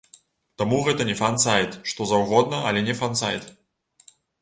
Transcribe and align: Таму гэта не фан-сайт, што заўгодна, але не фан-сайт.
Таму 0.61 0.79
гэта 0.87 1.07
не 1.09 1.15
фан-сайт, 1.21 1.79
што 1.93 2.01
заўгодна, 2.15 2.65
але 2.71 2.87
не 2.91 2.99
фан-сайт. 3.03 3.51